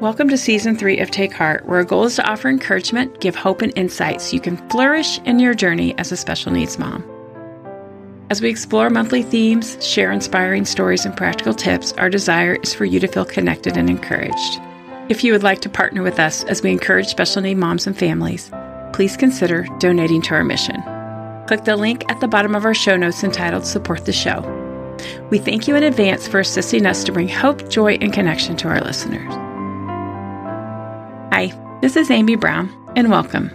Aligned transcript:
Welcome 0.00 0.30
to 0.30 0.38
season 0.38 0.76
three 0.76 0.98
of 1.00 1.10
Take 1.10 1.34
Heart, 1.34 1.66
where 1.66 1.80
our 1.80 1.84
goal 1.84 2.04
is 2.04 2.16
to 2.16 2.26
offer 2.26 2.48
encouragement, 2.48 3.20
give 3.20 3.36
hope, 3.36 3.60
and 3.60 3.70
insight 3.76 4.22
so 4.22 4.32
you 4.32 4.40
can 4.40 4.56
flourish 4.70 5.18
in 5.26 5.38
your 5.38 5.52
journey 5.52 5.94
as 5.98 6.10
a 6.10 6.16
special 6.16 6.50
needs 6.50 6.78
mom. 6.78 7.04
As 8.30 8.40
we 8.40 8.48
explore 8.48 8.88
monthly 8.88 9.22
themes, 9.22 9.76
share 9.86 10.10
inspiring 10.10 10.64
stories, 10.64 11.04
and 11.04 11.14
practical 11.14 11.52
tips, 11.52 11.92
our 11.98 12.08
desire 12.08 12.56
is 12.62 12.72
for 12.72 12.86
you 12.86 12.98
to 12.98 13.08
feel 13.08 13.26
connected 13.26 13.76
and 13.76 13.90
encouraged. 13.90 14.58
If 15.10 15.22
you 15.22 15.32
would 15.32 15.42
like 15.42 15.60
to 15.60 15.68
partner 15.68 16.02
with 16.02 16.18
us 16.18 16.44
as 16.44 16.62
we 16.62 16.70
encourage 16.70 17.08
special 17.08 17.42
need 17.42 17.58
moms 17.58 17.86
and 17.86 17.94
families, 17.94 18.50
please 18.94 19.18
consider 19.18 19.66
donating 19.80 20.22
to 20.22 20.34
our 20.34 20.44
mission. 20.44 20.82
Click 21.46 21.64
the 21.64 21.76
link 21.76 22.10
at 22.10 22.20
the 22.20 22.28
bottom 22.28 22.54
of 22.54 22.64
our 22.64 22.72
show 22.72 22.96
notes 22.96 23.22
entitled 23.22 23.66
Support 23.66 24.06
the 24.06 24.12
Show. 24.14 24.40
We 25.28 25.36
thank 25.36 25.68
you 25.68 25.76
in 25.76 25.82
advance 25.82 26.26
for 26.26 26.40
assisting 26.40 26.86
us 26.86 27.04
to 27.04 27.12
bring 27.12 27.28
hope, 27.28 27.68
joy, 27.68 27.98
and 28.00 28.14
connection 28.14 28.56
to 28.56 28.68
our 28.68 28.80
listeners. 28.80 29.49
Hi, 31.32 31.52
this 31.80 31.94
is 31.94 32.10
Amy 32.10 32.34
Brown, 32.34 32.68
and 32.96 33.08
welcome. 33.08 33.52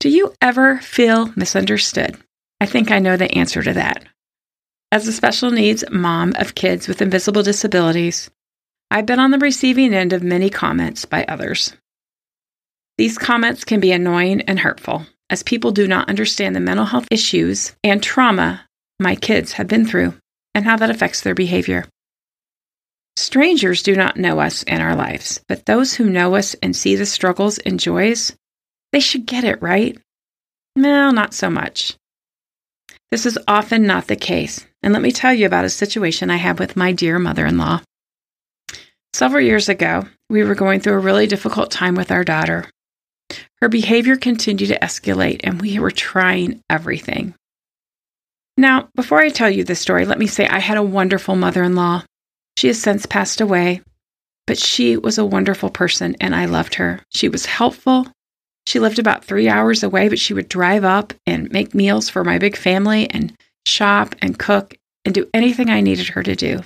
Do 0.00 0.08
you 0.08 0.34
ever 0.42 0.78
feel 0.78 1.32
misunderstood? 1.36 2.16
I 2.60 2.66
think 2.66 2.90
I 2.90 2.98
know 2.98 3.16
the 3.16 3.32
answer 3.38 3.62
to 3.62 3.72
that. 3.74 4.04
As 4.90 5.06
a 5.06 5.12
special 5.12 5.52
needs 5.52 5.84
mom 5.92 6.34
of 6.36 6.56
kids 6.56 6.88
with 6.88 7.00
invisible 7.00 7.44
disabilities, 7.44 8.28
I've 8.90 9.06
been 9.06 9.20
on 9.20 9.30
the 9.30 9.38
receiving 9.38 9.94
end 9.94 10.12
of 10.12 10.24
many 10.24 10.50
comments 10.50 11.04
by 11.04 11.24
others. 11.26 11.74
These 12.96 13.18
comments 13.18 13.62
can 13.62 13.78
be 13.78 13.92
annoying 13.92 14.40
and 14.40 14.58
hurtful, 14.58 15.06
as 15.30 15.44
people 15.44 15.70
do 15.70 15.86
not 15.86 16.08
understand 16.08 16.56
the 16.56 16.60
mental 16.60 16.86
health 16.86 17.06
issues 17.12 17.76
and 17.84 18.02
trauma 18.02 18.66
my 18.98 19.14
kids 19.14 19.52
have 19.52 19.68
been 19.68 19.86
through 19.86 20.14
and 20.56 20.64
how 20.64 20.76
that 20.76 20.90
affects 20.90 21.20
their 21.20 21.36
behavior. 21.36 21.84
Strangers 23.18 23.82
do 23.82 23.96
not 23.96 24.16
know 24.16 24.38
us 24.38 24.62
in 24.62 24.80
our 24.80 24.94
lives, 24.94 25.40
but 25.48 25.66
those 25.66 25.92
who 25.92 26.08
know 26.08 26.36
us 26.36 26.54
and 26.62 26.74
see 26.74 26.94
the 26.94 27.04
struggles 27.04 27.58
and 27.58 27.80
joys, 27.80 28.32
they 28.92 29.00
should 29.00 29.26
get 29.26 29.42
it, 29.42 29.60
right? 29.60 29.98
No, 30.76 31.10
not 31.10 31.34
so 31.34 31.50
much. 31.50 31.96
This 33.10 33.26
is 33.26 33.36
often 33.48 33.82
not 33.82 34.06
the 34.06 34.14
case, 34.14 34.64
and 34.84 34.92
let 34.92 35.02
me 35.02 35.10
tell 35.10 35.34
you 35.34 35.46
about 35.46 35.64
a 35.64 35.68
situation 35.68 36.30
I 36.30 36.36
had 36.36 36.60
with 36.60 36.76
my 36.76 36.92
dear 36.92 37.18
mother 37.18 37.44
in 37.44 37.58
law. 37.58 37.80
Several 39.12 39.42
years 39.42 39.68
ago, 39.68 40.06
we 40.30 40.44
were 40.44 40.54
going 40.54 40.78
through 40.78 40.94
a 40.94 41.00
really 41.00 41.26
difficult 41.26 41.72
time 41.72 41.96
with 41.96 42.12
our 42.12 42.22
daughter. 42.22 42.70
Her 43.60 43.68
behavior 43.68 44.14
continued 44.14 44.68
to 44.68 44.78
escalate, 44.78 45.40
and 45.42 45.60
we 45.60 45.80
were 45.80 45.90
trying 45.90 46.60
everything. 46.70 47.34
Now, 48.56 48.90
before 48.94 49.18
I 49.18 49.30
tell 49.30 49.50
you 49.50 49.64
this 49.64 49.80
story, 49.80 50.06
let 50.06 50.20
me 50.20 50.28
say 50.28 50.46
I 50.46 50.60
had 50.60 50.78
a 50.78 50.84
wonderful 50.84 51.34
mother 51.34 51.64
in 51.64 51.74
law. 51.74 52.04
She 52.58 52.66
has 52.66 52.82
since 52.82 53.06
passed 53.06 53.40
away, 53.40 53.82
but 54.48 54.58
she 54.58 54.96
was 54.96 55.16
a 55.16 55.24
wonderful 55.24 55.70
person 55.70 56.16
and 56.20 56.34
I 56.34 56.46
loved 56.46 56.74
her. 56.74 57.00
She 57.08 57.28
was 57.28 57.46
helpful. 57.46 58.08
She 58.66 58.80
lived 58.80 58.98
about 58.98 59.24
three 59.24 59.48
hours 59.48 59.84
away, 59.84 60.08
but 60.08 60.18
she 60.18 60.34
would 60.34 60.48
drive 60.48 60.82
up 60.82 61.12
and 61.24 61.52
make 61.52 61.72
meals 61.72 62.08
for 62.08 62.24
my 62.24 62.36
big 62.36 62.56
family 62.56 63.08
and 63.10 63.32
shop 63.64 64.16
and 64.20 64.40
cook 64.40 64.74
and 65.04 65.14
do 65.14 65.30
anything 65.32 65.70
I 65.70 65.80
needed 65.82 66.08
her 66.08 66.24
to 66.24 66.34
do. 66.34 66.62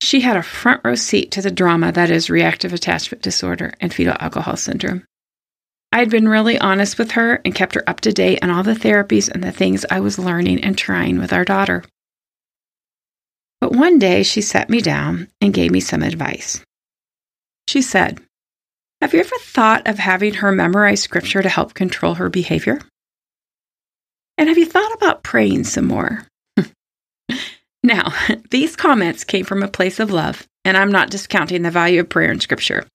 She 0.00 0.22
had 0.22 0.36
a 0.36 0.42
front 0.42 0.80
row 0.84 0.96
seat 0.96 1.30
to 1.30 1.40
the 1.40 1.52
drama 1.52 1.92
that 1.92 2.10
is 2.10 2.28
reactive 2.28 2.72
attachment 2.72 3.22
disorder 3.22 3.74
and 3.78 3.94
fetal 3.94 4.16
alcohol 4.18 4.56
syndrome. 4.56 5.04
I 5.92 6.00
had 6.00 6.10
been 6.10 6.28
really 6.28 6.58
honest 6.58 6.98
with 6.98 7.12
her 7.12 7.40
and 7.44 7.54
kept 7.54 7.76
her 7.76 7.88
up 7.88 8.00
to 8.00 8.12
date 8.12 8.40
on 8.42 8.50
all 8.50 8.64
the 8.64 8.72
therapies 8.72 9.30
and 9.30 9.44
the 9.44 9.52
things 9.52 9.86
I 9.88 10.00
was 10.00 10.18
learning 10.18 10.64
and 10.64 10.76
trying 10.76 11.20
with 11.20 11.32
our 11.32 11.44
daughter. 11.44 11.84
But 13.66 13.74
one 13.74 13.98
day 13.98 14.22
she 14.22 14.42
sat 14.42 14.70
me 14.70 14.80
down 14.80 15.26
and 15.40 15.52
gave 15.52 15.72
me 15.72 15.80
some 15.80 16.04
advice. 16.04 16.62
She 17.66 17.82
said, 17.82 18.20
Have 19.00 19.12
you 19.12 19.18
ever 19.18 19.34
thought 19.40 19.88
of 19.88 19.98
having 19.98 20.34
her 20.34 20.52
memorize 20.52 21.02
scripture 21.02 21.42
to 21.42 21.48
help 21.48 21.74
control 21.74 22.14
her 22.14 22.28
behavior? 22.28 22.78
And 24.38 24.48
have 24.48 24.56
you 24.56 24.66
thought 24.66 24.94
about 24.94 25.24
praying 25.24 25.64
some 25.64 25.86
more? 25.86 26.28
now, 27.82 28.12
these 28.52 28.76
comments 28.76 29.24
came 29.24 29.44
from 29.44 29.64
a 29.64 29.68
place 29.68 29.98
of 29.98 30.12
love, 30.12 30.46
and 30.64 30.76
I'm 30.76 30.92
not 30.92 31.10
discounting 31.10 31.62
the 31.62 31.70
value 31.72 31.98
of 31.98 32.08
prayer 32.08 32.30
and 32.30 32.40
scripture. 32.40 32.86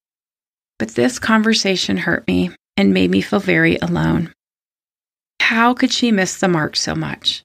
But 0.79 0.91
this 0.91 1.19
conversation 1.19 1.97
hurt 1.97 2.25
me 2.27 2.51
and 2.77 2.93
made 2.93 3.11
me 3.11 3.19
feel 3.19 3.41
very 3.41 3.75
alone. 3.79 4.31
How 5.41 5.73
could 5.73 5.91
she 5.91 6.13
miss 6.13 6.39
the 6.39 6.47
mark 6.47 6.77
so 6.77 6.95
much? 6.95 7.43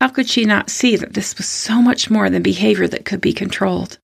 How 0.00 0.08
could 0.08 0.28
she 0.28 0.44
not 0.44 0.70
see 0.70 0.96
that 0.96 1.14
this 1.14 1.36
was 1.36 1.46
so 1.46 1.80
much 1.80 2.10
more 2.10 2.28
than 2.28 2.42
behavior 2.42 2.86
that 2.86 3.04
could 3.04 3.20
be 3.20 3.32
controlled? 3.32 3.98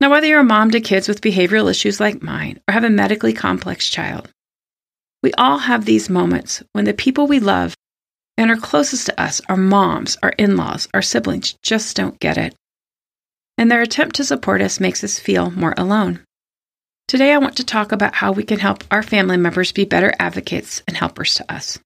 Now, 0.00 0.10
whether 0.10 0.26
you're 0.26 0.40
a 0.40 0.44
mom 0.44 0.70
to 0.72 0.80
kids 0.80 1.08
with 1.08 1.20
behavioral 1.20 1.70
issues 1.70 2.00
like 2.00 2.22
mine 2.22 2.60
or 2.68 2.72
have 2.72 2.84
a 2.84 2.90
medically 2.90 3.32
complex 3.32 3.88
child, 3.88 4.30
we 5.22 5.32
all 5.34 5.58
have 5.58 5.84
these 5.84 6.10
moments 6.10 6.62
when 6.72 6.84
the 6.84 6.92
people 6.92 7.26
we 7.26 7.40
love 7.40 7.74
and 8.36 8.50
are 8.50 8.56
closest 8.56 9.06
to 9.06 9.20
us, 9.20 9.40
our 9.48 9.56
moms, 9.56 10.18
our 10.22 10.30
in 10.30 10.56
laws, 10.56 10.88
our 10.92 11.02
siblings, 11.02 11.54
just 11.62 11.96
don't 11.96 12.18
get 12.20 12.36
it. 12.36 12.54
And 13.56 13.70
their 13.70 13.82
attempt 13.82 14.16
to 14.16 14.24
support 14.24 14.60
us 14.60 14.80
makes 14.80 15.04
us 15.04 15.18
feel 15.18 15.50
more 15.52 15.74
alone. 15.76 16.20
Today, 17.06 17.32
I 17.32 17.38
want 17.38 17.56
to 17.56 17.64
talk 17.64 17.92
about 17.92 18.14
how 18.14 18.32
we 18.32 18.42
can 18.42 18.58
help 18.58 18.82
our 18.90 19.02
family 19.02 19.36
members 19.36 19.72
be 19.72 19.84
better 19.84 20.12
advocates 20.18 20.82
and 20.88 20.96
helpers 20.96 21.34
to 21.34 21.52
us. 21.52 21.78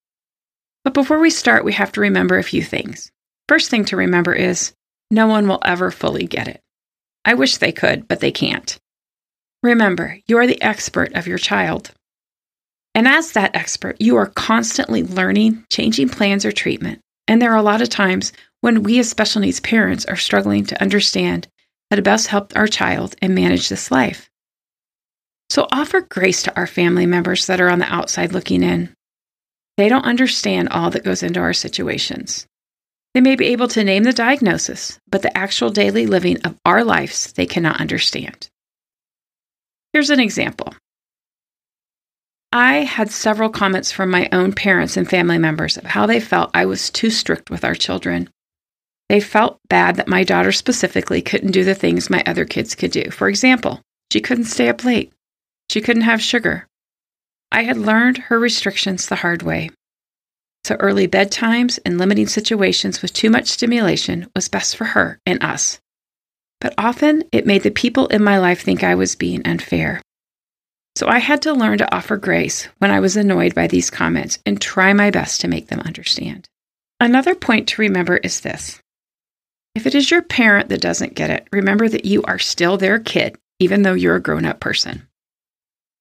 But 0.85 0.95
before 0.95 1.19
we 1.19 1.31
start, 1.31 1.65
we 1.65 1.73
have 1.73 1.93
to 1.93 2.01
remember 2.01 2.39
a 2.39 2.45
few 2.45 2.63
things. 2.63 3.11
First 3.49 3.71
thing 3.71 3.85
to 3.87 3.97
remember 3.97 4.33
is 4.33 4.73
no 5.11 5.27
one 5.27 5.49
will 5.49 5.61
ever 5.65 5.91
fully 5.91 6.27
get 6.27 6.49
it. 6.49 6.61
I 7.25 7.35
wish 7.35 7.57
they 7.57 7.73
could, 7.73 8.09
but 8.09 8.21
they 8.21 8.33
can't. 8.33 8.79
Remember, 9.63 10.19
you 10.27 10.39
are 10.39 10.47
the 10.47 10.63
expert 10.63 11.15
of 11.15 11.27
your 11.27 11.39
child. 11.39 11.91
And 12.95 13.09
as 13.09 13.33
that 13.33 13.55
expert, 13.55 13.97
you 14.01 14.17
are 14.17 14.27
constantly 14.27 15.03
learning, 15.03 15.65
changing 15.71 16.09
plans 16.09 16.45
or 16.45 16.53
treatment. 16.53 17.01
And 17.27 17.41
there 17.41 17.53
are 17.53 17.59
a 17.59 17.63
lot 17.63 17.83
of 17.83 17.89
times 17.89 18.33
when 18.61 18.83
we 18.83 18.99
as 18.99 19.09
special 19.09 19.41
needs 19.41 19.61
parents 19.61 20.05
are 20.07 20.17
struggling 20.17 20.65
to 20.67 20.81
understand 20.83 21.49
how 21.91 21.97
to 21.97 22.03
best 22.03 22.29
help 22.29 22.57
our 22.57 22.67
child 22.67 23.15
and 23.21 23.35
manage 23.35 23.69
this 23.69 23.91
life. 23.91 24.31
So 25.51 25.67
offer 25.73 26.03
grace 26.03 26.43
to 26.43 26.57
our 26.57 26.67
family 26.67 27.07
members 27.07 27.47
that 27.47 27.61
are 27.61 27.71
on 27.71 27.79
the 27.79 27.93
outside 27.93 28.33
looking 28.33 28.63
in. 28.63 28.95
They 29.79 29.89
don't 29.89 30.05
understand 30.05 30.71
all 30.71 30.91
that 30.91 31.05
goes 31.05 31.23
into 31.23 31.39
our 31.39 31.53
situations. 31.53 32.47
They 33.15 33.21
may 33.21 33.37
be 33.37 33.47
able 33.47 33.69
to 33.69 33.85
name 33.85 34.03
the 34.03 34.13
diagnosis, 34.13 34.99
but 35.09 35.23
the 35.23 35.37
actual 35.39 35.71
daily 35.71 36.05
living 36.05 36.43
of 36.43 36.59
our 36.67 36.83
lives 36.83 37.33
they 37.35 37.47
cannot 37.47 37.81
understand. 37.81 38.49
Here's 39.93 40.11
an 40.11 40.19
example. 40.19 40.75
I 42.53 42.79
had 42.79 43.13
several 43.13 43.51
comments 43.51 43.93
from 43.93 44.11
my 44.11 44.29
own 44.33 44.53
parents 44.53 44.97
and 44.97 45.09
family 45.09 45.39
members 45.39 45.77
of 45.77 45.85
how 45.85 46.07
they 46.07 46.19
felt 46.19 46.51
I 46.55 46.67
was 46.67 46.91
too 46.91 47.11
strict 47.11 47.49
with 47.49 47.65
our 47.65 47.77
children. 47.77 48.29
They 49.09 49.21
felt 49.21 49.61
bad 49.69 49.95
that 49.97 50.09
my 50.09 50.25
daughter 50.25 50.51
specifically 50.51 51.23
couldn't 51.23 51.53
do 51.53 51.63
the 51.63 51.75
things 51.75 52.11
my 52.11 52.23
other 52.27 52.45
kids 52.45 52.75
could 52.75 52.91
do. 52.91 53.11
For 53.11 53.29
example, 53.29 53.81
she 54.13 54.21
couldn't 54.21 54.47
stay 54.47 54.69
up 54.69 54.83
late. 54.85 55.13
She 55.71 55.81
couldn't 55.81 56.03
have 56.03 56.21
sugar. 56.21 56.67
I 57.51 57.63
had 57.63 57.77
learned 57.77 58.19
her 58.19 58.39
restrictions 58.39 59.07
the 59.07 59.17
hard 59.17 59.43
way. 59.43 59.71
So 60.65 60.77
early 60.81 61.09
bedtimes 61.09 61.79
and 61.85 61.99
limiting 61.99 62.27
situations 62.27 63.01
with 63.01 63.13
too 63.13 63.31
much 63.31 63.49
stimulation 63.49 64.29
was 64.35 64.49
best 64.49 64.77
for 64.77 64.85
her 64.85 65.19
and 65.25 65.43
us. 65.43 65.81
But 66.61 66.75
often 66.77 67.25
it 67.33 67.47
made 67.47 67.63
the 67.63 67.71
people 67.71 68.07
in 68.09 68.23
my 68.23 68.39
life 68.39 68.63
think 68.63 68.83
I 68.83 68.95
was 68.95 69.15
being 69.15 69.47
unfair. 69.47 70.03
So 70.97 71.07
I 71.07 71.19
had 71.19 71.43
to 71.43 71.53
learn 71.53 71.79
to 71.79 71.95
offer 71.95 72.17
grace 72.17 72.65
when 72.79 72.91
I 72.91 73.01
was 73.01 73.17
annoyed 73.17 73.55
by 73.55 73.69
these 73.69 73.89
comments 73.89 74.41
and 74.45 74.61
try 74.61 74.93
my 74.93 75.11
best 75.11 75.41
to 75.41 75.49
make 75.49 75.69
them 75.69 75.81
understand. 75.81 76.49
Another 77.01 77.35
point 77.37 77.69
to 77.69 77.83
remember 77.83 78.17
is 78.17 78.41
this 78.41 78.81
if 79.75 79.87
it 79.87 79.95
is 79.95 80.11
your 80.11 80.23
parent 80.23 80.71
that 80.71 80.81
doesn't 80.81 81.15
get 81.15 81.31
it, 81.31 81.47
remember 81.53 81.89
that 81.89 82.05
you 82.05 82.23
are 82.25 82.41
still 82.41 82.77
their 82.77 82.99
kid, 82.99 83.39
even 83.61 83.83
though 83.83 83.95
you're 83.95 84.17
a 84.17 84.21
grown 84.21 84.45
up 84.45 84.59
person. 84.59 85.07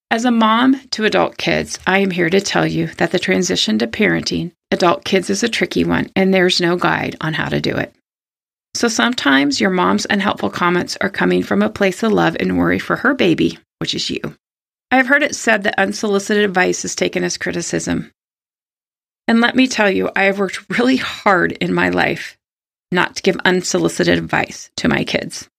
As 0.10 0.24
a 0.24 0.32
mom 0.32 0.80
to 0.92 1.04
adult 1.04 1.38
kids, 1.38 1.80
I 1.86 2.00
am 2.00 2.12
here 2.12 2.30
to 2.30 2.40
tell 2.40 2.66
you 2.66 2.88
that 2.96 3.12
the 3.12 3.20
transition 3.20 3.78
to 3.80 3.88
parenting 3.88 4.54
adult 4.72 5.04
kids 5.04 5.30
is 5.30 5.44
a 5.44 5.50
tricky 5.50 5.84
one, 5.84 6.10
and 6.16 6.34
there's 6.34 6.62
no 6.62 6.78
guide 6.78 7.18
on 7.20 7.34
how 7.34 7.50
to 7.50 7.60
do 7.60 7.76
it. 7.76 7.94
So 8.74 8.88
sometimes 8.88 9.60
your 9.60 9.70
mom's 9.70 10.08
unhelpful 10.10 10.50
comments 10.50 10.98
are 11.02 11.10
coming 11.10 11.44
from 11.44 11.62
a 11.62 11.70
place 11.70 12.04
of 12.04 12.14
love 12.14 12.38
and 12.40 12.58
worry 12.58 12.80
for 12.80 12.96
her 12.96 13.14
baby, 13.14 13.60
which 13.80 13.94
is 13.94 14.10
you. 14.10 14.22
I 14.92 14.96
have 14.96 15.08
heard 15.08 15.24
it 15.24 15.36
said 15.36 15.64
that 15.64 15.78
unsolicited 15.78 16.46
advice 16.46 16.86
is 16.86 16.96
taken 16.96 17.26
as 17.26 17.38
criticism. 17.38 18.10
And 19.28 19.42
let 19.42 19.58
me 19.58 19.68
tell 19.68 19.92
you, 19.92 20.10
I 20.16 20.24
have 20.24 20.40
worked 20.40 20.70
really 20.70 20.98
hard 20.98 21.52
in 21.52 21.74
my 21.74 21.90
life 21.90 22.38
not 22.94 23.18
to 23.18 23.24
give 23.24 23.36
unsolicited 23.44 24.18
advice 24.18 24.72
to 24.78 24.88
my 24.88 25.04
kids. 25.04 25.50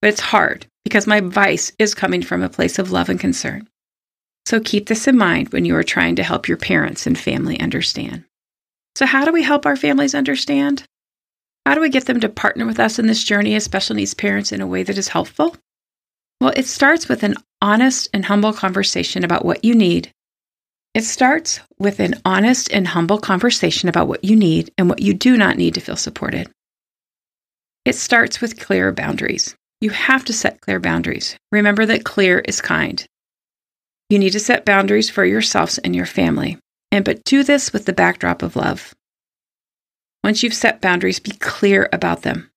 But 0.00 0.08
it's 0.08 0.20
hard 0.20 0.66
because 0.84 1.06
my 1.06 1.18
advice 1.18 1.72
is 1.78 1.94
coming 1.94 2.22
from 2.22 2.42
a 2.42 2.48
place 2.48 2.78
of 2.78 2.90
love 2.90 3.08
and 3.08 3.20
concern. 3.20 3.68
So 4.46 4.60
keep 4.60 4.86
this 4.86 5.06
in 5.06 5.16
mind 5.16 5.50
when 5.50 5.64
you 5.64 5.76
are 5.76 5.82
trying 5.82 6.16
to 6.16 6.22
help 6.22 6.48
your 6.48 6.56
parents 6.56 7.06
and 7.06 7.18
family 7.18 7.60
understand. 7.60 8.24
So, 8.96 9.06
how 9.06 9.24
do 9.24 9.32
we 9.32 9.42
help 9.42 9.66
our 9.66 9.76
families 9.76 10.14
understand? 10.14 10.84
How 11.66 11.74
do 11.74 11.80
we 11.80 11.90
get 11.90 12.06
them 12.06 12.20
to 12.20 12.28
partner 12.28 12.66
with 12.66 12.80
us 12.80 12.98
in 12.98 13.06
this 13.06 13.22
journey 13.22 13.54
as 13.54 13.64
special 13.64 13.94
needs 13.94 14.14
parents 14.14 14.50
in 14.50 14.60
a 14.60 14.66
way 14.66 14.82
that 14.82 14.98
is 14.98 15.08
helpful? 15.08 15.56
Well, 16.40 16.52
it 16.56 16.66
starts 16.66 17.08
with 17.08 17.22
an 17.22 17.34
honest 17.60 18.08
and 18.14 18.24
humble 18.24 18.52
conversation 18.52 19.24
about 19.24 19.44
what 19.44 19.64
you 19.64 19.74
need. 19.74 20.10
It 20.94 21.04
starts 21.04 21.60
with 21.78 22.00
an 22.00 22.14
honest 22.24 22.72
and 22.72 22.88
humble 22.88 23.18
conversation 23.18 23.88
about 23.88 24.08
what 24.08 24.24
you 24.24 24.34
need 24.34 24.72
and 24.76 24.88
what 24.88 25.02
you 25.02 25.14
do 25.14 25.36
not 25.36 25.56
need 25.56 25.74
to 25.74 25.80
feel 25.80 25.96
supported. 25.96 26.50
It 27.84 27.94
starts 27.94 28.40
with 28.40 28.58
clear 28.58 28.90
boundaries. 28.90 29.54
You 29.80 29.90
have 29.90 30.24
to 30.26 30.32
set 30.32 30.60
clear 30.60 30.78
boundaries. 30.78 31.36
Remember 31.50 31.86
that 31.86 32.04
clear 32.04 32.40
is 32.40 32.60
kind. 32.60 33.04
You 34.10 34.18
need 34.18 34.30
to 34.30 34.40
set 34.40 34.66
boundaries 34.66 35.08
for 35.08 35.24
yourselves 35.24 35.78
and 35.78 35.96
your 35.96 36.06
family, 36.06 36.58
and 36.92 37.04
but 37.04 37.24
do 37.24 37.42
this 37.42 37.72
with 37.72 37.86
the 37.86 37.92
backdrop 37.92 38.42
of 38.42 38.56
love. 38.56 38.94
Once 40.22 40.42
you've 40.42 40.52
set 40.52 40.82
boundaries, 40.82 41.18
be 41.18 41.30
clear 41.30 41.88
about 41.92 42.22
them. 42.22 42.50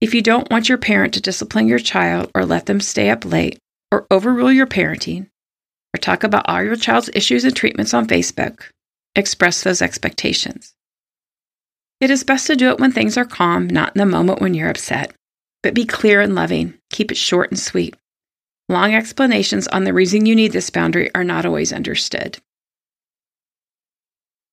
If 0.00 0.14
you 0.14 0.22
don't 0.22 0.50
want 0.50 0.68
your 0.68 0.78
parent 0.78 1.14
to 1.14 1.20
discipline 1.20 1.68
your 1.68 1.78
child 1.78 2.30
or 2.34 2.44
let 2.44 2.66
them 2.66 2.80
stay 2.80 3.08
up 3.08 3.24
late 3.24 3.58
or 3.92 4.06
overrule 4.10 4.50
your 4.50 4.66
parenting 4.66 5.28
or 5.94 5.98
talk 5.98 6.24
about 6.24 6.48
all 6.48 6.62
your 6.62 6.74
child's 6.74 7.10
issues 7.14 7.44
and 7.44 7.54
treatments 7.54 7.94
on 7.94 8.08
Facebook, 8.08 8.62
express 9.14 9.62
those 9.62 9.80
expectations. 9.80 10.74
It 12.00 12.10
is 12.10 12.24
best 12.24 12.48
to 12.48 12.56
do 12.56 12.70
it 12.70 12.80
when 12.80 12.90
things 12.90 13.16
are 13.16 13.24
calm, 13.24 13.68
not 13.68 13.94
in 13.94 14.00
the 14.00 14.06
moment 14.06 14.40
when 14.40 14.54
you're 14.54 14.68
upset. 14.68 15.14
But 15.64 15.72
be 15.72 15.86
clear 15.86 16.20
and 16.20 16.34
loving. 16.34 16.74
Keep 16.90 17.10
it 17.10 17.16
short 17.16 17.50
and 17.50 17.58
sweet. 17.58 17.96
Long 18.68 18.94
explanations 18.94 19.66
on 19.68 19.84
the 19.84 19.94
reason 19.94 20.26
you 20.26 20.36
need 20.36 20.52
this 20.52 20.68
boundary 20.68 21.10
are 21.14 21.24
not 21.24 21.46
always 21.46 21.72
understood. 21.72 22.36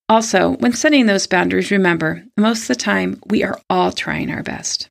Also, 0.07 0.51
when 0.51 0.71
setting 0.71 1.07
those 1.07 1.27
boundaries, 1.27 1.69
remember 1.69 2.23
most 2.37 2.61
of 2.61 2.67
the 2.69 2.75
time 2.75 3.19
we 3.25 3.43
are 3.43 3.59
all 3.69 3.91
trying 3.91 4.31
our 4.31 4.41
best. 4.41 4.89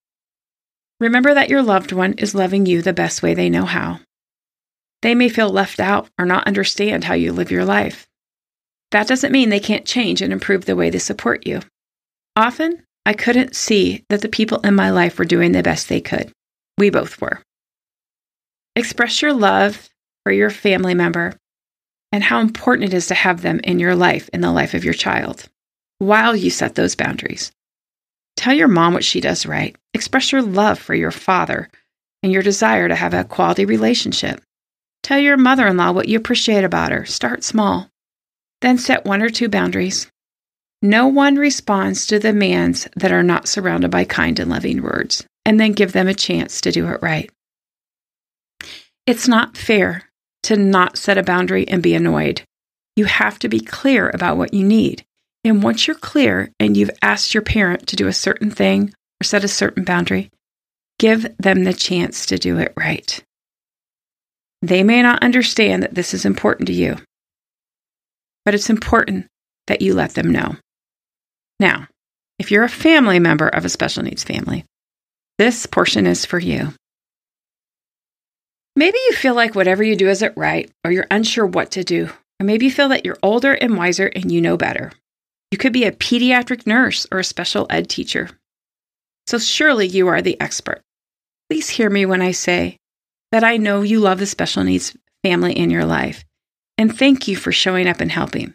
Remember 1.00 1.32
that 1.32 1.48
your 1.48 1.62
loved 1.62 1.90
one 1.90 2.12
is 2.18 2.34
loving 2.34 2.66
you 2.66 2.82
the 2.82 2.92
best 2.92 3.22
way 3.22 3.32
they 3.32 3.48
know 3.48 3.64
how. 3.64 4.00
They 5.00 5.14
may 5.14 5.30
feel 5.30 5.48
left 5.48 5.80
out 5.80 6.10
or 6.18 6.26
not 6.26 6.46
understand 6.46 7.04
how 7.04 7.14
you 7.14 7.32
live 7.32 7.50
your 7.50 7.64
life. 7.64 8.06
That 8.90 9.06
doesn't 9.06 9.32
mean 9.32 9.48
they 9.48 9.58
can't 9.58 9.86
change 9.86 10.20
and 10.20 10.34
improve 10.34 10.66
the 10.66 10.76
way 10.76 10.90
they 10.90 10.98
support 10.98 11.46
you. 11.46 11.60
Often, 12.36 12.82
I 13.10 13.12
couldn't 13.12 13.56
see 13.56 14.04
that 14.08 14.20
the 14.20 14.28
people 14.28 14.60
in 14.60 14.76
my 14.76 14.90
life 14.90 15.18
were 15.18 15.24
doing 15.24 15.50
the 15.50 15.64
best 15.64 15.88
they 15.88 16.00
could. 16.00 16.30
We 16.78 16.90
both 16.90 17.20
were. 17.20 17.42
Express 18.76 19.20
your 19.20 19.32
love 19.32 19.88
for 20.22 20.30
your 20.30 20.48
family 20.48 20.94
member 20.94 21.34
and 22.12 22.22
how 22.22 22.38
important 22.38 22.92
it 22.92 22.96
is 22.96 23.08
to 23.08 23.14
have 23.14 23.42
them 23.42 23.58
in 23.64 23.80
your 23.80 23.96
life, 23.96 24.30
in 24.32 24.42
the 24.42 24.52
life 24.52 24.74
of 24.74 24.84
your 24.84 24.94
child, 24.94 25.48
while 25.98 26.36
you 26.36 26.50
set 26.50 26.76
those 26.76 26.94
boundaries. 26.94 27.50
Tell 28.36 28.54
your 28.54 28.68
mom 28.68 28.94
what 28.94 29.04
she 29.04 29.20
does 29.20 29.44
right. 29.44 29.74
Express 29.92 30.30
your 30.30 30.42
love 30.42 30.78
for 30.78 30.94
your 30.94 31.10
father 31.10 31.68
and 32.22 32.30
your 32.30 32.44
desire 32.44 32.86
to 32.86 32.94
have 32.94 33.12
a 33.12 33.24
quality 33.24 33.64
relationship. 33.64 34.40
Tell 35.02 35.18
your 35.18 35.36
mother 35.36 35.66
in 35.66 35.76
law 35.76 35.90
what 35.90 36.06
you 36.06 36.16
appreciate 36.16 36.62
about 36.62 36.92
her. 36.92 37.04
Start 37.06 37.42
small. 37.42 37.90
Then 38.60 38.78
set 38.78 39.04
one 39.04 39.20
or 39.20 39.30
two 39.30 39.48
boundaries. 39.48 40.08
No 40.82 41.08
one 41.08 41.36
responds 41.36 42.06
to 42.06 42.18
demands 42.18 42.88
that 42.96 43.12
are 43.12 43.22
not 43.22 43.48
surrounded 43.48 43.90
by 43.90 44.04
kind 44.04 44.38
and 44.38 44.50
loving 44.50 44.82
words, 44.82 45.24
and 45.44 45.60
then 45.60 45.72
give 45.72 45.92
them 45.92 46.08
a 46.08 46.14
chance 46.14 46.60
to 46.62 46.72
do 46.72 46.88
it 46.88 47.02
right. 47.02 47.30
It's 49.06 49.28
not 49.28 49.56
fair 49.56 50.04
to 50.44 50.56
not 50.56 50.96
set 50.96 51.18
a 51.18 51.22
boundary 51.22 51.68
and 51.68 51.82
be 51.82 51.94
annoyed. 51.94 52.42
You 52.96 53.04
have 53.04 53.38
to 53.40 53.48
be 53.48 53.60
clear 53.60 54.10
about 54.10 54.38
what 54.38 54.54
you 54.54 54.64
need. 54.64 55.04
And 55.44 55.62
once 55.62 55.86
you're 55.86 55.96
clear 55.96 56.50
and 56.58 56.76
you've 56.76 56.90
asked 57.02 57.34
your 57.34 57.42
parent 57.42 57.86
to 57.88 57.96
do 57.96 58.06
a 58.06 58.12
certain 58.12 58.50
thing 58.50 58.94
or 59.20 59.24
set 59.24 59.44
a 59.44 59.48
certain 59.48 59.84
boundary, 59.84 60.30
give 60.98 61.36
them 61.38 61.64
the 61.64 61.72
chance 61.74 62.26
to 62.26 62.38
do 62.38 62.58
it 62.58 62.72
right. 62.76 63.22
They 64.62 64.82
may 64.82 65.02
not 65.02 65.22
understand 65.22 65.82
that 65.82 65.94
this 65.94 66.12
is 66.12 66.24
important 66.24 66.66
to 66.68 66.74
you, 66.74 66.96
but 68.44 68.54
it's 68.54 68.70
important 68.70 69.26
that 69.66 69.82
you 69.82 69.94
let 69.94 70.14
them 70.14 70.30
know. 70.30 70.56
Now, 71.60 71.86
if 72.38 72.50
you're 72.50 72.64
a 72.64 72.70
family 72.70 73.18
member 73.18 73.46
of 73.46 73.66
a 73.66 73.68
special 73.68 74.02
needs 74.02 74.24
family, 74.24 74.64
this 75.38 75.66
portion 75.66 76.06
is 76.06 76.24
for 76.24 76.38
you. 76.38 76.72
Maybe 78.74 78.96
you 79.08 79.12
feel 79.12 79.34
like 79.34 79.54
whatever 79.54 79.84
you 79.84 79.94
do 79.94 80.08
isn't 80.08 80.36
right, 80.38 80.70
or 80.84 80.90
you're 80.90 81.06
unsure 81.10 81.44
what 81.44 81.72
to 81.72 81.84
do, 81.84 82.08
or 82.40 82.46
maybe 82.46 82.64
you 82.64 82.70
feel 82.70 82.88
that 82.88 83.04
you're 83.04 83.18
older 83.22 83.52
and 83.52 83.76
wiser 83.76 84.06
and 84.06 84.32
you 84.32 84.40
know 84.40 84.56
better. 84.56 84.90
You 85.50 85.58
could 85.58 85.74
be 85.74 85.84
a 85.84 85.92
pediatric 85.92 86.66
nurse 86.66 87.06
or 87.12 87.18
a 87.18 87.24
special 87.24 87.66
ed 87.68 87.90
teacher. 87.90 88.30
So 89.26 89.38
surely 89.38 89.86
you 89.86 90.08
are 90.08 90.22
the 90.22 90.40
expert. 90.40 90.80
Please 91.50 91.68
hear 91.68 91.90
me 91.90 92.06
when 92.06 92.22
I 92.22 92.30
say 92.30 92.78
that 93.32 93.44
I 93.44 93.58
know 93.58 93.82
you 93.82 94.00
love 94.00 94.18
the 94.18 94.26
special 94.26 94.64
needs 94.64 94.96
family 95.22 95.52
in 95.52 95.68
your 95.68 95.84
life, 95.84 96.24
and 96.78 96.96
thank 96.96 97.28
you 97.28 97.36
for 97.36 97.52
showing 97.52 97.86
up 97.86 98.00
and 98.00 98.10
helping. 98.10 98.54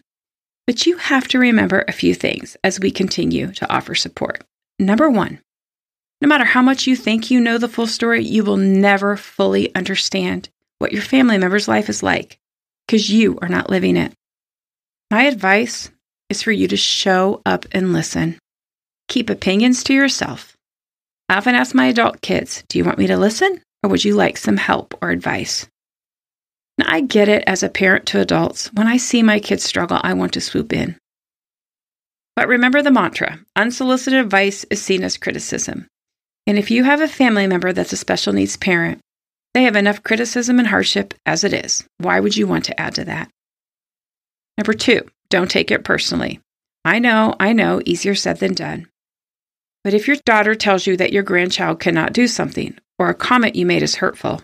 But 0.67 0.85
you 0.85 0.97
have 0.97 1.27
to 1.29 1.39
remember 1.39 1.85
a 1.87 1.93
few 1.93 2.15
things 2.15 2.57
as 2.63 2.79
we 2.79 2.91
continue 2.91 3.51
to 3.53 3.71
offer 3.71 3.93
support. 3.93 4.43
Number 4.79 5.09
one, 5.09 5.39
no 6.21 6.27
matter 6.27 6.45
how 6.45 6.61
much 6.61 6.87
you 6.87 6.95
think 6.95 7.29
you 7.29 7.39
know 7.39 7.57
the 7.57 7.67
full 7.67 7.87
story, 7.87 8.23
you 8.23 8.43
will 8.43 8.57
never 8.57 9.15
fully 9.15 9.73
understand 9.75 10.49
what 10.79 10.91
your 10.91 11.01
family 11.01 11.37
member's 11.37 11.67
life 11.67 11.89
is 11.89 12.01
like 12.01 12.39
because 12.87 13.09
you 13.09 13.37
are 13.41 13.49
not 13.49 13.69
living 13.69 13.95
it. 13.95 14.13
My 15.11 15.23
advice 15.23 15.91
is 16.29 16.41
for 16.41 16.51
you 16.51 16.67
to 16.67 16.77
show 16.77 17.41
up 17.45 17.65
and 17.71 17.93
listen. 17.93 18.39
Keep 19.07 19.29
opinions 19.29 19.83
to 19.83 19.93
yourself. 19.93 20.55
I 21.29 21.37
often 21.37 21.55
ask 21.55 21.75
my 21.75 21.87
adult 21.87 22.21
kids, 22.21 22.63
Do 22.67 22.77
you 22.77 22.85
want 22.85 22.97
me 22.97 23.07
to 23.07 23.17
listen 23.17 23.61
or 23.83 23.89
would 23.89 24.03
you 24.03 24.15
like 24.15 24.37
some 24.37 24.57
help 24.57 24.97
or 25.01 25.11
advice? 25.11 25.67
I 26.83 27.01
get 27.01 27.29
it 27.29 27.43
as 27.47 27.63
a 27.63 27.69
parent 27.69 28.05
to 28.07 28.19
adults. 28.19 28.67
When 28.73 28.87
I 28.87 28.97
see 28.97 29.23
my 29.23 29.39
kids 29.39 29.63
struggle, 29.63 29.99
I 30.01 30.13
want 30.13 30.33
to 30.33 30.41
swoop 30.41 30.73
in. 30.73 30.97
But 32.35 32.47
remember 32.47 32.81
the 32.81 32.91
mantra 32.91 33.39
unsolicited 33.55 34.19
advice 34.19 34.65
is 34.69 34.81
seen 34.81 35.03
as 35.03 35.17
criticism. 35.17 35.87
And 36.47 36.57
if 36.57 36.69
you 36.69 36.83
have 36.83 37.01
a 37.01 37.07
family 37.07 37.47
member 37.47 37.73
that's 37.73 37.93
a 37.93 37.97
special 37.97 38.33
needs 38.33 38.57
parent, 38.57 38.99
they 39.53 39.63
have 39.63 39.75
enough 39.75 40.03
criticism 40.03 40.59
and 40.59 40.67
hardship 40.67 41.13
as 41.25 41.43
it 41.43 41.53
is. 41.53 41.85
Why 41.97 42.19
would 42.19 42.35
you 42.35 42.45
want 42.45 42.65
to 42.65 42.79
add 42.79 42.95
to 42.95 43.05
that? 43.05 43.29
Number 44.57 44.73
two, 44.73 45.01
don't 45.29 45.49
take 45.49 45.71
it 45.71 45.83
personally. 45.85 46.41
I 46.83 46.99
know, 46.99 47.35
I 47.39 47.53
know, 47.53 47.81
easier 47.85 48.15
said 48.15 48.39
than 48.39 48.53
done. 48.53 48.87
But 49.83 49.93
if 49.93 50.07
your 50.07 50.17
daughter 50.25 50.55
tells 50.55 50.85
you 50.85 50.97
that 50.97 51.13
your 51.13 51.23
grandchild 51.23 51.79
cannot 51.79 52.13
do 52.13 52.27
something, 52.27 52.77
or 52.99 53.09
a 53.09 53.15
comment 53.15 53.55
you 53.55 53.65
made 53.65 53.83
is 53.83 53.95
hurtful, 53.95 54.41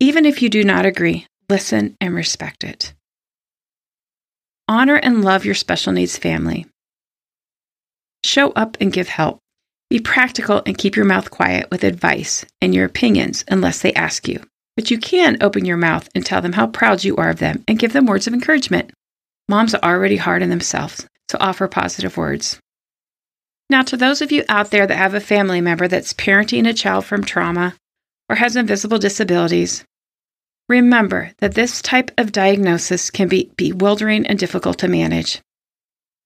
even 0.00 0.26
if 0.26 0.42
you 0.42 0.48
do 0.48 0.62
not 0.62 0.84
agree, 0.86 1.26
listen 1.48 1.96
and 2.00 2.14
respect 2.14 2.64
it. 2.64 2.92
Honor 4.68 4.96
and 4.96 5.24
love 5.24 5.44
your 5.44 5.54
special 5.54 5.92
needs 5.92 6.18
family. 6.18 6.66
Show 8.24 8.50
up 8.50 8.76
and 8.80 8.92
give 8.92 9.08
help. 9.08 9.38
Be 9.88 10.00
practical 10.00 10.62
and 10.66 10.76
keep 10.76 10.96
your 10.96 11.04
mouth 11.04 11.30
quiet 11.30 11.70
with 11.70 11.84
advice 11.84 12.44
and 12.60 12.74
your 12.74 12.84
opinions 12.84 13.44
unless 13.48 13.80
they 13.80 13.94
ask 13.94 14.26
you. 14.26 14.42
But 14.74 14.90
you 14.90 14.98
can 14.98 15.38
open 15.40 15.64
your 15.64 15.76
mouth 15.76 16.08
and 16.14 16.26
tell 16.26 16.42
them 16.42 16.52
how 16.52 16.66
proud 16.66 17.04
you 17.04 17.16
are 17.16 17.30
of 17.30 17.38
them 17.38 17.62
and 17.68 17.78
give 17.78 17.92
them 17.92 18.06
words 18.06 18.26
of 18.26 18.34
encouragement. 18.34 18.90
Moms 19.48 19.74
are 19.74 19.82
already 19.82 20.16
hard 20.16 20.42
on 20.42 20.48
themselves, 20.48 21.06
so 21.30 21.38
offer 21.40 21.68
positive 21.68 22.16
words. 22.16 22.58
Now, 23.70 23.82
to 23.82 23.96
those 23.96 24.20
of 24.20 24.32
you 24.32 24.44
out 24.48 24.70
there 24.70 24.86
that 24.86 24.96
have 24.96 25.14
a 25.14 25.20
family 25.20 25.60
member 25.60 25.88
that's 25.88 26.12
parenting 26.12 26.68
a 26.68 26.74
child 26.74 27.04
from 27.04 27.24
trauma 27.24 27.74
or 28.28 28.36
has 28.36 28.56
invisible 28.56 28.98
disabilities, 28.98 29.84
remember 30.68 31.32
that 31.38 31.54
this 31.54 31.80
type 31.80 32.10
of 32.18 32.32
diagnosis 32.32 33.10
can 33.10 33.28
be 33.28 33.50
bewildering 33.56 34.26
and 34.26 34.38
difficult 34.38 34.78
to 34.78 34.88
manage. 34.88 35.40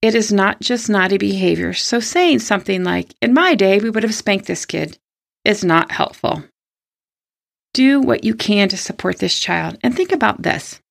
It 0.01 0.15
is 0.15 0.31
not 0.31 0.61
just 0.61 0.89
naughty 0.89 1.17
behavior, 1.17 1.73
so 1.73 1.99
saying 1.99 2.39
something 2.39 2.83
like, 2.83 3.13
In 3.21 3.33
my 3.33 3.53
day, 3.53 3.79
we 3.79 3.89
would 3.91 4.03
have 4.03 4.15
spanked 4.15 4.47
this 4.47 4.65
kid, 4.65 4.97
is 5.45 5.63
not 5.63 5.91
helpful. 5.91 6.43
Do 7.73 8.01
what 8.01 8.23
you 8.23 8.33
can 8.33 8.67
to 8.69 8.77
support 8.77 9.19
this 9.19 9.39
child 9.39 9.77
and 9.83 9.95
think 9.95 10.11
about 10.11 10.41
this. 10.41 10.81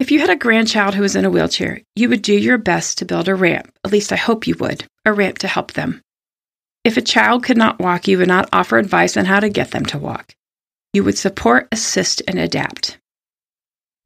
If 0.00 0.10
you 0.10 0.20
had 0.20 0.30
a 0.30 0.36
grandchild 0.36 0.94
who 0.94 1.02
was 1.02 1.14
in 1.14 1.26
a 1.26 1.30
wheelchair, 1.30 1.82
you 1.94 2.08
would 2.08 2.22
do 2.22 2.32
your 2.34 2.56
best 2.56 2.96
to 2.98 3.04
build 3.04 3.28
a 3.28 3.34
ramp, 3.34 3.70
at 3.84 3.92
least 3.92 4.12
I 4.12 4.16
hope 4.16 4.46
you 4.46 4.54
would, 4.58 4.84
a 5.04 5.12
ramp 5.12 5.38
to 5.38 5.48
help 5.48 5.72
them. 5.72 6.00
If 6.84 6.96
a 6.96 7.02
child 7.02 7.44
could 7.44 7.58
not 7.58 7.78
walk, 7.78 8.08
you 8.08 8.18
would 8.18 8.28
not 8.28 8.48
offer 8.52 8.78
advice 8.78 9.16
on 9.16 9.26
how 9.26 9.40
to 9.40 9.48
get 9.48 9.70
them 9.70 9.84
to 9.86 9.98
walk. 9.98 10.34
You 10.92 11.04
would 11.04 11.18
support, 11.18 11.68
assist, 11.72 12.22
and 12.26 12.38
adapt. 12.38 12.98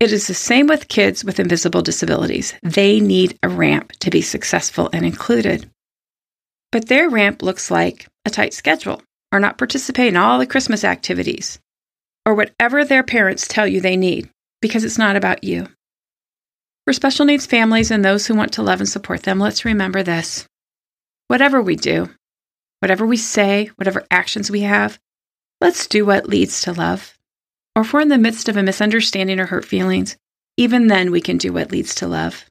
It 0.00 0.12
is 0.12 0.26
the 0.26 0.34
same 0.34 0.66
with 0.66 0.88
kids 0.88 1.24
with 1.24 1.38
invisible 1.38 1.82
disabilities. 1.82 2.52
They 2.62 3.00
need 3.00 3.38
a 3.42 3.48
ramp 3.48 3.92
to 4.00 4.10
be 4.10 4.22
successful 4.22 4.90
and 4.92 5.06
included. 5.06 5.70
But 6.72 6.88
their 6.88 7.08
ramp 7.08 7.42
looks 7.42 7.70
like 7.70 8.08
a 8.26 8.30
tight 8.30 8.52
schedule, 8.52 9.00
or 9.30 9.38
not 9.38 9.56
participate 9.56 10.08
in 10.08 10.16
all 10.16 10.40
the 10.40 10.46
Christmas 10.46 10.82
activities, 10.82 11.60
or 12.26 12.34
whatever 12.34 12.84
their 12.84 13.04
parents 13.04 13.46
tell 13.46 13.68
you 13.68 13.80
they 13.80 13.96
need, 13.96 14.28
because 14.60 14.82
it's 14.82 14.98
not 14.98 15.14
about 15.14 15.44
you. 15.44 15.68
For 16.86 16.92
special 16.92 17.24
needs 17.24 17.46
families 17.46 17.92
and 17.92 18.04
those 18.04 18.26
who 18.26 18.34
want 18.34 18.52
to 18.54 18.62
love 18.62 18.80
and 18.80 18.88
support 18.88 19.22
them, 19.22 19.38
let's 19.38 19.64
remember 19.64 20.02
this. 20.02 20.46
Whatever 21.28 21.62
we 21.62 21.76
do, 21.76 22.10
whatever 22.84 23.06
we 23.06 23.16
say, 23.16 23.70
whatever 23.76 24.04
actions 24.10 24.50
we 24.50 24.60
have, 24.60 24.98
let's 25.58 25.86
do 25.86 26.04
what 26.04 26.28
leads 26.28 26.60
to 26.60 26.70
love. 26.70 27.16
or 27.74 27.80
if 27.80 27.94
we're 27.94 28.00
in 28.00 28.10
the 28.10 28.18
midst 28.18 28.46
of 28.50 28.58
a 28.58 28.62
misunderstanding 28.62 29.40
or 29.40 29.46
hurt 29.46 29.64
feelings, 29.64 30.18
even 30.58 30.88
then 30.88 31.10
we 31.10 31.22
can 31.22 31.38
do 31.38 31.50
what 31.50 31.72
leads 31.72 31.94
to 31.94 32.06
love. 32.06 32.44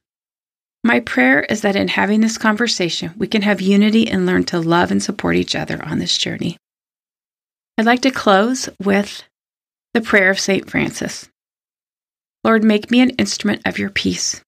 My 0.83 1.01
prayer 1.01 1.41
is 1.41 1.61
that 1.61 1.75
in 1.75 1.87
having 1.87 2.21
this 2.21 2.39
conversation, 2.39 3.13
we 3.15 3.27
can 3.27 3.43
have 3.43 3.61
unity 3.61 4.09
and 4.09 4.25
learn 4.25 4.43
to 4.45 4.59
love 4.59 4.89
and 4.89 5.03
support 5.03 5.35
each 5.35 5.55
other 5.55 5.85
on 5.85 5.99
this 5.99 6.17
journey. 6.17 6.57
I'd 7.77 7.85
like 7.85 8.01
to 8.01 8.09
close 8.09 8.69
with 8.81 9.23
the 9.93 10.01
prayer 10.01 10.31
of 10.31 10.39
St. 10.39 10.67
Francis 10.67 11.29
Lord, 12.43 12.63
make 12.63 12.89
me 12.89 13.01
an 13.01 13.11
instrument 13.11 13.61
of 13.67 13.77
your 13.77 13.91
peace. 13.91 14.41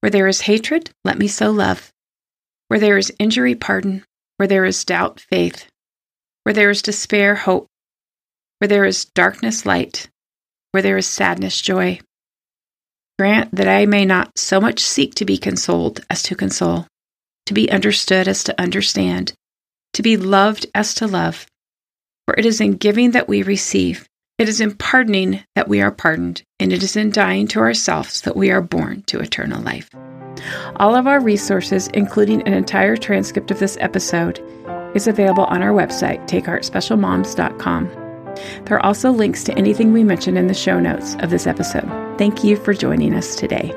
Where 0.00 0.10
there 0.10 0.28
is 0.28 0.42
hatred, 0.42 0.90
let 1.06 1.16
me 1.16 1.26
sow 1.26 1.52
love. 1.52 1.90
Where 2.68 2.78
there 2.78 2.98
is 2.98 3.10
injury, 3.18 3.54
pardon. 3.54 4.04
Where 4.40 4.48
there 4.48 4.64
is 4.64 4.86
doubt, 4.86 5.20
faith. 5.20 5.66
Where 6.44 6.54
there 6.54 6.70
is 6.70 6.80
despair, 6.80 7.34
hope. 7.34 7.66
Where 8.56 8.68
there 8.68 8.86
is 8.86 9.04
darkness, 9.04 9.66
light. 9.66 10.08
Where 10.70 10.82
there 10.82 10.96
is 10.96 11.06
sadness, 11.06 11.60
joy. 11.60 12.00
Grant 13.18 13.54
that 13.54 13.68
I 13.68 13.84
may 13.84 14.06
not 14.06 14.38
so 14.38 14.58
much 14.58 14.80
seek 14.80 15.14
to 15.16 15.26
be 15.26 15.36
consoled 15.36 16.00
as 16.08 16.22
to 16.22 16.34
console, 16.34 16.86
to 17.44 17.52
be 17.52 17.70
understood 17.70 18.28
as 18.28 18.42
to 18.44 18.58
understand, 18.58 19.34
to 19.92 20.00
be 20.00 20.16
loved 20.16 20.64
as 20.74 20.94
to 20.94 21.06
love. 21.06 21.46
For 22.26 22.34
it 22.38 22.46
is 22.46 22.62
in 22.62 22.76
giving 22.76 23.10
that 23.10 23.28
we 23.28 23.42
receive, 23.42 24.08
it 24.38 24.48
is 24.48 24.62
in 24.62 24.74
pardoning 24.74 25.44
that 25.54 25.68
we 25.68 25.82
are 25.82 25.92
pardoned, 25.92 26.44
and 26.58 26.72
it 26.72 26.82
is 26.82 26.96
in 26.96 27.10
dying 27.10 27.46
to 27.48 27.58
ourselves 27.58 28.22
that 28.22 28.36
we 28.36 28.50
are 28.50 28.62
born 28.62 29.02
to 29.02 29.20
eternal 29.20 29.60
life. 29.60 29.90
All 30.76 30.94
of 30.94 31.06
our 31.06 31.20
resources, 31.20 31.88
including 31.88 32.42
an 32.42 32.54
entire 32.54 32.96
transcript 32.96 33.50
of 33.50 33.58
this 33.58 33.76
episode, 33.80 34.40
is 34.94 35.06
available 35.06 35.44
on 35.44 35.62
our 35.62 35.72
website, 35.72 36.26
takeheartspecialmoms.com. 36.28 37.88
There 38.64 38.76
are 38.76 38.86
also 38.86 39.10
links 39.10 39.44
to 39.44 39.58
anything 39.58 39.92
we 39.92 40.04
mentioned 40.04 40.38
in 40.38 40.46
the 40.46 40.54
show 40.54 40.80
notes 40.80 41.16
of 41.20 41.30
this 41.30 41.46
episode. 41.46 41.88
Thank 42.18 42.44
you 42.44 42.56
for 42.56 42.72
joining 42.74 43.14
us 43.14 43.36
today. 43.36 43.74